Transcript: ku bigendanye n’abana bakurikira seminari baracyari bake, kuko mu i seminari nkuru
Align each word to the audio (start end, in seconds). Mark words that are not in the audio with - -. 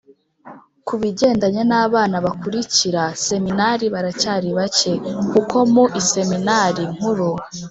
ku 0.87 0.93
bigendanye 1.01 1.61
n’abana 1.69 2.15
bakurikira 2.25 3.03
seminari 3.27 3.85
baracyari 3.93 4.49
bake, 4.57 4.93
kuko 5.31 5.55
mu 5.73 5.83
i 5.99 6.01
seminari 6.11 6.83
nkuru 6.95 7.29